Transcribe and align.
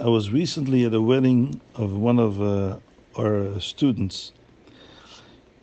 I 0.00 0.06
was 0.06 0.30
recently 0.30 0.84
at 0.84 0.94
a 0.94 1.02
wedding 1.02 1.60
of 1.74 1.92
one 1.92 2.20
of 2.20 2.40
uh, 2.40 2.76
our 3.18 3.58
students, 3.58 4.30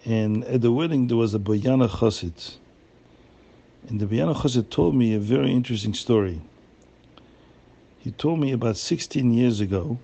and 0.03 0.43
at 0.43 0.59
the 0.59 0.73
wedding 0.73 1.07
there 1.07 1.15
was 1.15 1.33
a 1.33 1.39
Boyaner 1.39 1.87
Chassid. 1.87 2.57
And 3.87 3.97
the 3.97 4.05
Boyaner 4.05 4.35
Chassid 4.35 4.69
told 4.69 4.93
me 4.93 5.13
a 5.13 5.19
very 5.19 5.53
interesting 5.53 5.93
story. 5.93 6.41
He 7.99 8.11
told 8.11 8.41
me 8.41 8.51
about 8.51 8.75
16 8.75 9.33
years 9.33 9.61
ago, 9.61 9.99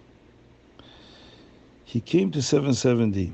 he 1.83 1.99
came 1.99 2.31
to 2.31 2.41
770. 2.41 3.33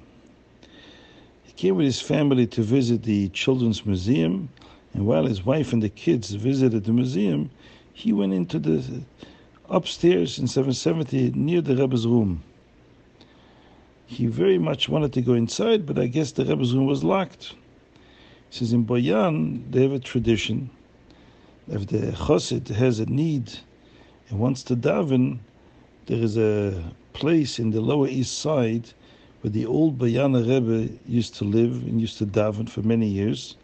He 1.44 1.52
came 1.54 1.76
with 1.76 1.86
his 1.86 2.02
family 2.02 2.48
to 2.48 2.64
visit 2.64 3.04
the 3.04 3.30
Children's 3.30 3.86
Museum, 3.86 4.50
and 4.96 5.06
while 5.06 5.28
his 5.28 5.46
wife 5.46 5.74
and 5.74 5.84
the 5.84 5.90
kids 5.90 6.32
visited 6.32 6.86
the 6.86 6.92
museum, 6.92 7.52
he 7.94 8.12
went 8.12 8.34
into 8.34 8.58
the 8.58 9.04
upstairs 9.70 10.40
in 10.40 10.48
770 10.48 11.32
near 11.32 11.62
the 11.62 11.76
Rebbe's 11.76 12.08
room. 12.08 12.44
He 14.06 14.26
very 14.28 14.58
much 14.58 14.88
wanted 14.88 15.12
to 15.14 15.22
go 15.22 15.34
inside, 15.34 15.86
but 15.86 16.00
I 16.00 16.08
guess 16.08 16.32
the 16.32 16.46
Rebbe's 16.46 16.74
room 16.74 16.86
was 16.86 17.04
locked. 17.04 17.54
He 18.50 18.60
says 18.60 18.72
in 18.72 18.86
Boyan, 18.86 19.70
they 19.70 19.84
have 19.84 19.92
a 19.92 20.00
tradition. 20.00 20.70
If 21.68 21.88
the 21.88 22.14
Chassid 22.14 22.70
has 22.70 23.00
a 23.00 23.06
need 23.06 23.52
and 24.30 24.40
wants 24.40 24.64
to 24.64 24.76
daven, 24.76 25.40
there 26.06 26.20
is 26.20 26.38
a 26.38 26.82
place 27.12 27.60
in 27.60 27.72
the 27.72 27.82
Lower 27.82 28.08
East 28.08 28.40
Side 28.40 28.94
where 29.42 29.52
the 29.52 29.66
old 29.66 29.98
Boyaner 29.98 30.48
Rebbe 30.48 30.94
used 31.06 31.36
to 31.36 31.44
live 31.44 31.84
and 31.84 32.00
used 32.00 32.18
to 32.20 32.26
daven 32.26 32.70
for 32.70 32.82
many 32.82 33.08
years. 33.08 33.58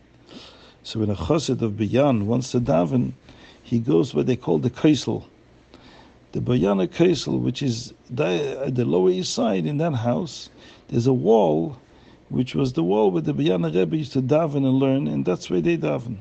So 0.84 1.00
when 1.00 1.10
a 1.10 1.16
Chassid 1.16 1.62
of 1.62 1.74
Boyan 1.74 2.24
wants 2.24 2.52
to 2.52 2.60
daven, 2.60 3.14
he 3.62 3.80
goes 3.80 4.14
where 4.14 4.26
they 4.26 4.36
call 4.36 4.60
the 4.60 4.70
Kaisel 4.70 5.24
the 6.34 6.42
Boyaner 6.42 6.88
Kaisel, 6.88 7.40
which 7.40 7.62
is 7.62 7.94
at 8.18 8.76
the 8.76 8.86
Lower 8.86 9.12
East 9.12 9.34
Side 9.34 9.68
in 9.68 9.78
that 9.78 9.94
house, 9.94 10.50
there's 10.88 11.06
a 11.06 11.14
wall, 11.14 11.78
which 12.30 12.56
was 12.56 12.74
the 12.74 12.84
wall 12.84 13.12
where 13.12 13.22
the 13.22 13.34
Boyaner 13.34 13.74
Rebbe 13.74 13.98
used 13.98 14.14
to 14.14 14.22
daven 14.22 14.58
and 14.58 14.74
learn, 14.74 15.08
and 15.08 15.24
that's 15.24 15.52
where 15.52 15.62
they 15.62 15.78
daven. 15.78 16.18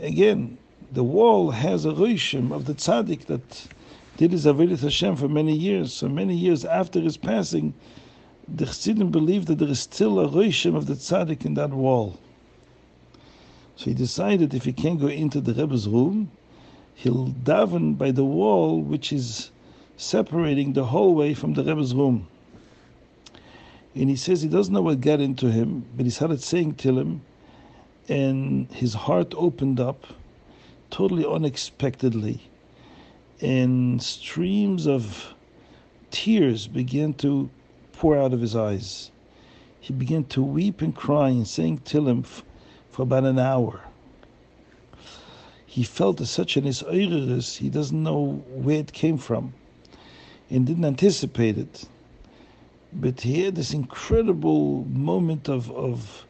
Again, 0.00 0.56
the 0.92 1.04
wall 1.04 1.50
has 1.50 1.84
a 1.84 1.90
rishim 1.90 2.52
of 2.52 2.64
the 2.64 2.74
tzaddik 2.74 3.26
that 3.26 3.68
did 4.16 4.32
his 4.32 4.46
Avodah 4.46 4.80
Hashem 4.80 5.16
for 5.16 5.28
many 5.28 5.54
years. 5.54 5.92
So 5.92 6.08
many 6.08 6.34
years 6.34 6.64
after 6.64 7.00
his 7.00 7.18
passing, 7.18 7.74
the 8.48 8.64
Chassidim 8.64 9.10
believe 9.10 9.44
that 9.46 9.58
there 9.58 9.68
is 9.68 9.80
still 9.80 10.20
a 10.20 10.28
rishim 10.28 10.74
of 10.74 10.86
the 10.86 10.94
tzaddik 10.94 11.44
in 11.44 11.52
that 11.54 11.70
wall. 11.70 12.18
So 13.76 13.86
he 13.86 13.94
decided 13.94 14.54
if 14.54 14.64
he 14.64 14.72
can't 14.72 14.98
go 14.98 15.08
into 15.08 15.42
the 15.42 15.52
Rebbe's 15.52 15.86
room, 15.86 16.30
he'll 16.96 17.28
daven 17.44 17.96
by 17.96 18.10
the 18.10 18.24
wall 18.24 18.80
which 18.80 19.12
is 19.12 19.50
separating 19.98 20.72
the 20.72 20.86
hallway 20.86 21.34
from 21.34 21.52
the 21.52 21.62
Rebbe's 21.62 21.94
room. 21.94 22.26
And 23.94 24.08
he 24.08 24.16
says 24.16 24.42
he 24.42 24.48
doesn't 24.48 24.72
know 24.72 24.82
what 24.82 25.00
got 25.00 25.20
into 25.20 25.50
him, 25.50 25.84
but 25.94 26.04
he 26.04 26.10
started 26.10 26.42
saying 26.42 26.74
to 26.76 27.20
and 28.08 28.72
his 28.72 28.94
heart 28.94 29.34
opened 29.36 29.78
up 29.78 30.06
totally 30.90 31.26
unexpectedly, 31.26 32.40
and 33.40 34.02
streams 34.02 34.86
of 34.86 35.34
tears 36.10 36.66
began 36.66 37.12
to 37.14 37.50
pour 37.92 38.16
out 38.16 38.32
of 38.32 38.40
his 38.40 38.56
eyes. 38.56 39.10
He 39.80 39.92
began 39.92 40.24
to 40.24 40.42
weep 40.42 40.80
and 40.80 40.94
cry 40.94 41.28
and 41.28 41.46
saying 41.46 41.80
Tillim 41.80 42.24
for 42.90 43.02
about 43.02 43.24
an 43.24 43.38
hour 43.38 43.85
he 45.66 45.82
felt 45.82 46.24
such 46.26 46.56
an 46.56 46.64
isairis, 46.64 47.58
he 47.58 47.68
doesn't 47.68 48.02
know 48.02 48.42
where 48.48 48.78
it 48.78 48.92
came 48.92 49.18
from 49.18 49.52
and 50.48 50.66
didn't 50.66 50.84
anticipate 50.84 51.58
it. 51.58 51.84
But 52.92 53.20
he 53.20 53.42
had 53.42 53.56
this 53.56 53.72
incredible 53.74 54.84
moment 54.84 55.48
of 55.48 55.70
of, 55.72 56.24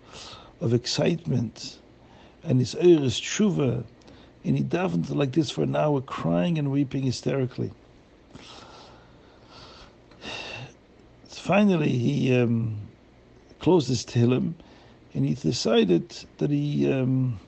of 0.61 0.73
excitement 0.73 1.79
and 2.43 2.59
his 2.59 2.75
iris 2.77 3.21
tshuva, 3.21 3.85
and 4.45 4.57
he 4.57 4.63
davened 4.63 5.15
like 5.15 5.33
this 5.33 5.51
for 5.51 5.63
an 5.65 5.77
hour, 5.77 6.01
crying 6.01 6.59
and 6.59 6.71
weeping 6.71 7.03
hysterically. 7.03 7.71
Finally, 11.29 11.91
he 11.91 12.35
um, 12.35 12.77
closed 13.61 13.89
his 13.89 14.05
tehillim, 14.05 14.55
and 15.15 15.25
he 15.25 15.35
decided 15.35 16.13
that 16.39 16.51
he 16.51 16.91
um, 16.93 17.39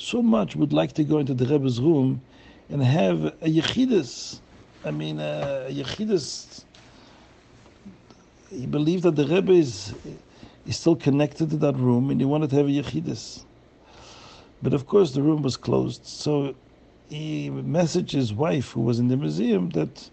so 0.00 0.22
much 0.22 0.56
would 0.56 0.72
like 0.72 0.94
to 0.94 1.04
go 1.04 1.18
into 1.18 1.34
the 1.34 1.44
Rebbe's 1.44 1.78
room 1.78 2.22
and 2.70 2.82
have 2.82 3.26
a 3.42 3.48
yechidus. 3.48 4.40
I 4.82 4.90
mean, 4.90 5.20
a 5.20 5.66
yechidus. 5.70 6.64
He 8.48 8.66
believed 8.66 9.02
that 9.02 9.16
the 9.16 9.26
Rebbe 9.26 9.52
is, 9.52 9.94
is 10.64 10.78
still 10.78 10.96
connected 10.96 11.50
to 11.50 11.56
that 11.58 11.76
room 11.76 12.10
and 12.10 12.18
he 12.18 12.24
wanted 12.24 12.50
to 12.50 12.56
have 12.56 12.66
a 12.66 12.70
yechidus. 12.70 13.44
But 14.62 14.72
of 14.72 14.86
course, 14.86 15.12
the 15.12 15.22
room 15.22 15.42
was 15.42 15.58
closed. 15.58 16.06
So 16.06 16.54
he 17.08 17.50
messaged 17.50 18.12
his 18.12 18.32
wife, 18.32 18.72
who 18.72 18.80
was 18.80 18.98
in 18.98 19.08
the 19.08 19.18
museum, 19.18 19.68
that 19.70 20.10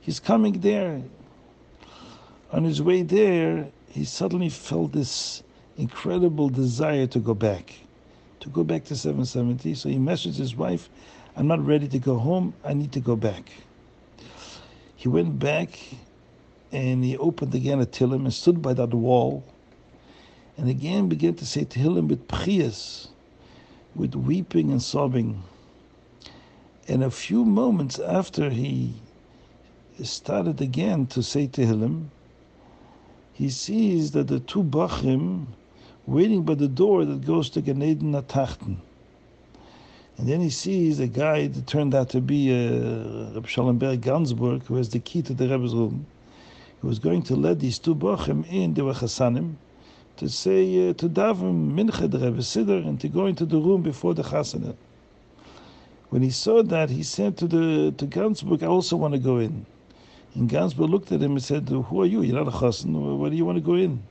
he's 0.00 0.20
coming 0.20 0.60
there. 0.60 1.02
On 2.50 2.64
his 2.64 2.80
way 2.80 3.02
there, 3.02 3.70
he 3.90 4.04
suddenly 4.04 4.48
felt 4.48 4.92
this 4.92 5.42
incredible 5.76 6.48
desire 6.48 7.06
to 7.08 7.18
go 7.18 7.34
back 7.34 7.87
to 8.40 8.48
go 8.48 8.64
back 8.64 8.84
to 8.84 8.96
770. 8.96 9.74
So 9.74 9.88
he 9.88 9.96
messaged 9.96 10.36
his 10.36 10.54
wife, 10.54 10.88
I'm 11.36 11.46
not 11.46 11.64
ready 11.64 11.88
to 11.88 11.98
go 11.98 12.18
home, 12.18 12.54
I 12.64 12.74
need 12.74 12.92
to 12.92 13.00
go 13.00 13.16
back. 13.16 13.50
He 14.96 15.08
went 15.08 15.38
back 15.38 15.78
and 16.72 17.04
he 17.04 17.16
opened 17.16 17.54
again 17.54 17.80
a 17.80 17.86
Tillim 17.86 18.24
and 18.24 18.34
stood 18.34 18.60
by 18.60 18.74
that 18.74 18.92
wall 18.92 19.44
and 20.58 20.68
again 20.68 21.08
began 21.08 21.34
to 21.36 21.46
say 21.46 21.64
Tehillim 21.64 22.08
with 22.08 22.26
prias, 22.26 23.08
with 23.94 24.16
weeping 24.16 24.72
and 24.72 24.82
sobbing. 24.82 25.44
And 26.88 27.04
a 27.04 27.10
few 27.12 27.44
moments 27.44 28.00
after 28.00 28.50
he 28.50 28.94
started 30.02 30.60
again 30.60 31.06
to 31.06 31.22
say 31.22 31.46
Tehillim, 31.46 32.08
he 33.32 33.50
sees 33.50 34.10
that 34.10 34.26
the 34.26 34.40
two 34.40 34.64
Bachim 34.64 35.46
waiting 36.08 36.42
by 36.42 36.54
the 36.54 36.68
door 36.68 37.04
that 37.04 37.26
goes 37.26 37.50
to 37.50 37.60
Gan 37.60 37.82
Eden 37.82 38.12
Hatachton. 38.14 38.78
And 40.16 40.26
then 40.26 40.40
he 40.40 40.48
sees 40.48 40.98
a 41.00 41.06
guy 41.06 41.48
that 41.48 41.66
turned 41.66 41.94
out 41.94 42.08
to 42.10 42.22
be 42.22 42.50
uh, 42.50 43.34
Reb 43.34 43.44
Gansburg, 44.00 44.64
who 44.64 44.76
has 44.76 44.88
the 44.88 45.00
key 45.00 45.20
to 45.20 45.34
the 45.34 45.46
Rebbe's 45.46 45.74
room. 45.74 46.06
He 46.80 46.86
was 46.86 46.98
going 46.98 47.22
to 47.24 47.36
let 47.36 47.60
these 47.60 47.78
two 47.78 47.94
Bochim 47.94 48.50
in, 48.50 48.72
they 48.72 48.80
were 48.80 48.94
Chassanim, 48.94 49.56
to 50.16 50.30
say, 50.30 50.88
uh, 50.88 50.94
to 50.94 51.10
daven 51.10 51.72
Mincha, 51.72 52.10
the 52.10 52.18
Rebbe 52.18 52.40
Siddur, 52.40 52.86
and 52.88 52.98
to 53.00 53.08
go 53.08 53.26
into 53.26 53.44
the 53.44 53.58
room 53.58 53.82
before 53.82 54.14
the 54.14 54.22
Chassanim. 54.22 54.76
When 56.08 56.22
he 56.22 56.30
saw 56.30 56.62
that, 56.62 56.88
he 56.88 57.02
said 57.02 57.36
to 57.36 57.46
the 57.46 57.92
to 57.98 58.06
Gansburg, 58.06 58.62
I 58.62 58.66
also 58.66 58.96
want 58.96 59.12
to 59.12 59.20
go 59.20 59.36
in. 59.36 59.66
And 60.34 60.48
Gansburg 60.48 60.88
looked 60.88 61.12
at 61.12 61.20
him 61.20 61.32
and 61.32 61.42
said, 61.42 61.68
Who 61.68 62.00
are 62.00 62.06
you? 62.06 62.22
You're 62.22 62.42
not 62.42 62.48
a 62.48 62.56
Chassan. 62.56 63.18
Why 63.18 63.28
do 63.28 63.36
you 63.36 63.44
want 63.44 63.56
to 63.58 63.62
go 63.62 63.74
in? 63.74 64.02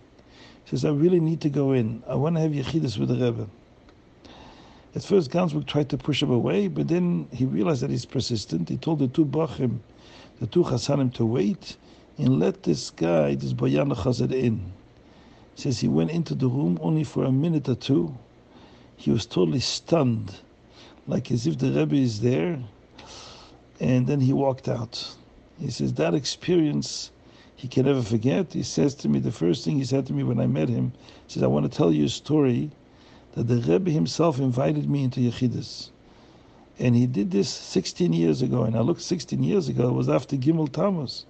Says, 0.69 0.83
I 0.83 0.89
really 0.89 1.22
need 1.22 1.39
to 1.41 1.50
go 1.50 1.72
in. 1.72 2.03
I 2.05 2.16
want 2.16 2.35
to 2.35 2.41
have 2.41 2.51
Yechidus 2.51 2.97
with 2.97 3.07
the 3.07 3.16
Rebbe. 3.16 3.47
At 4.94 5.03
first, 5.03 5.31
Gansburg 5.31 5.66
tried 5.66 5.88
to 5.89 5.97
push 5.97 6.22
him 6.22 6.29
away, 6.29 6.67
but 6.67 6.89
then 6.89 7.29
he 7.31 7.45
realized 7.45 7.83
that 7.83 7.89
he's 7.89 8.05
persistent. 8.05 8.67
He 8.67 8.75
told 8.75 9.00
the 9.00 9.07
two 9.07 9.23
Bachim, 9.23 9.79
the 10.41 10.47
two 10.47 10.63
Chassanim, 10.63 11.13
to 11.13 11.25
wait 11.25 11.78
and 12.17 12.38
let 12.39 12.63
this 12.63 12.89
guy, 12.89 13.35
this 13.35 13.53
Boyaner 13.53 13.95
Chassid, 13.95 14.33
in. 14.33 14.73
He 15.55 15.61
says 15.61 15.79
he 15.79 15.88
went 15.88 16.11
into 16.11 16.35
the 16.35 16.50
room 16.50 16.78
only 16.81 17.05
for 17.05 17.23
a 17.23 17.31
minute 17.31 17.69
or 17.69 17.75
two. 17.75 18.17
He 18.97 19.09
was 19.09 19.25
totally 19.25 19.61
stunned, 19.61 20.35
like 21.07 21.31
as 21.31 21.47
if 21.47 21.59
the 21.59 21.72
Rebbe 21.72 21.95
is 21.95 22.19
there, 22.19 22.59
and 23.79 24.05
then 24.05 24.19
he 24.19 24.34
walked 24.34 24.67
out. 24.67 25.16
He 25.61 25.72
says 25.72 25.93
that 25.93 26.13
experience 26.13 27.11
he 27.58 27.68
can 27.68 27.86
never 27.88 28.04
forget. 28.04 28.54
He 28.54 28.62
says 28.62 28.94
to 28.96 29.09
me, 29.09 29.18
the 29.18 29.32
first 29.32 29.66
thing 29.66 29.78
he 29.78 29.84
said 29.84 30.06
to 30.06 30.14
me 30.14 30.22
when 30.22 30.40
I 30.40 30.46
met 30.46 30.70
him, 30.70 30.94
he 31.26 31.34
says, 31.34 31.44
I 31.44 31.48
want 31.48 31.70
to 31.70 31.76
tell 31.76 31.92
you 31.92 32.06
a 32.06 32.09
story 32.09 32.70
that 33.34 33.48
the 33.48 33.56
Rebbe 33.56 33.90
himself 33.90 34.38
invited 34.38 34.88
me 34.88 35.04
into 35.04 35.22
Yechidus. 35.22 35.90
And 36.78 36.96
he 36.96 37.08
did 37.08 37.32
this 37.32 37.50
16 37.50 38.14
years 38.14 38.44
ago. 38.44 38.62
And 38.62 38.78
I 38.78 38.82
looked 38.82 39.02
16 39.02 39.42
years 39.42 39.70
ago, 39.70 39.90
it 39.90 39.94
was 39.94 40.08
after 40.08 40.38
Gimel 40.38 40.72
Tammuz. 40.72 41.26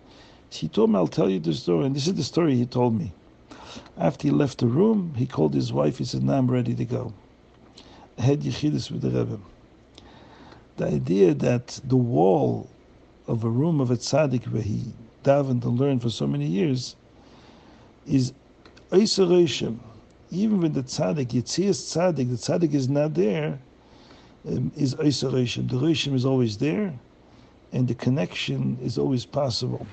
He 0.49 0.67
told 0.67 0.89
me, 0.89 0.97
I'll 0.97 1.07
tell 1.07 1.29
you 1.29 1.39
the 1.39 1.53
story. 1.53 1.85
And 1.85 1.95
this 1.95 2.07
is 2.07 2.15
the 2.15 2.23
story 2.23 2.55
he 2.55 2.65
told 2.65 2.93
me. 2.93 3.13
After 3.97 4.27
he 4.27 4.31
left 4.31 4.57
the 4.57 4.67
room, 4.67 5.13
he 5.15 5.25
called 5.25 5.53
his 5.53 5.71
wife. 5.71 5.97
He 5.97 6.03
said, 6.03 6.23
Now 6.23 6.33
I'm 6.33 6.51
ready 6.51 6.75
to 6.75 6.83
go. 6.83 7.13
I 8.17 8.23
had 8.23 8.41
Yechidus 8.41 8.91
with 8.91 9.01
the 9.01 9.11
Rebbe. 9.11 9.39
The 10.75 10.87
idea 10.87 11.33
that 11.35 11.79
the 11.85 11.95
wall 11.95 12.69
of 13.27 13.45
a 13.45 13.49
room 13.49 13.79
of 13.79 13.91
a 13.91 13.95
tzaddik 13.95 14.51
where 14.51 14.61
he 14.61 14.91
davened 15.27 15.63
and 15.63 15.79
learned 15.79 16.01
for 16.01 16.09
so 16.09 16.25
many 16.25 16.45
years, 16.45 16.95
is 18.07 18.33
isolation. 18.93 19.79
Even 20.31 20.61
when 20.61 20.73
the 20.73 20.83
tzaddik, 20.83 21.27
Yitzias 21.27 21.79
tzaddik, 21.91 22.29
the 22.29 22.39
tzaddik 22.45 22.73
is 22.73 22.87
not 22.87 23.13
there, 23.13 23.59
um, 24.47 24.71
is 24.75 24.95
isolation. 24.99 25.67
The 25.67 25.75
Rishim 25.75 26.13
is 26.13 26.25
always 26.25 26.57
there, 26.57 26.93
and 27.73 27.87
the 27.87 27.95
connection 27.95 28.77
is 28.81 28.97
always 28.97 29.25
possible. 29.25 29.85